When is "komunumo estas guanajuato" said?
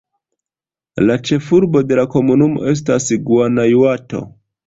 2.15-4.23